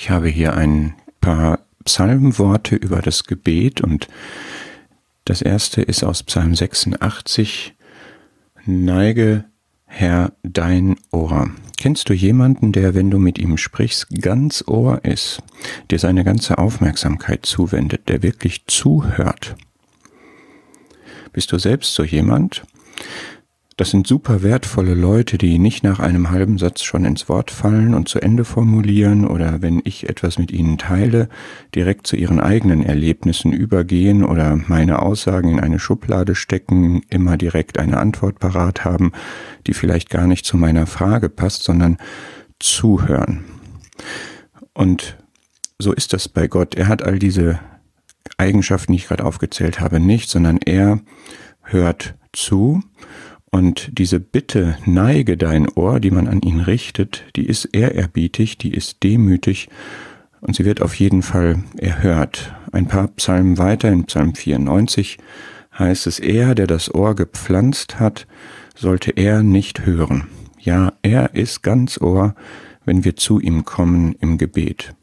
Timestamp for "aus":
6.04-6.22